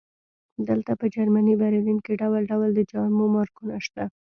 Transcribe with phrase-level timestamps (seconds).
[0.67, 4.03] دلته په جرمني برلین کې ډول ډول د جامو مارکونه شته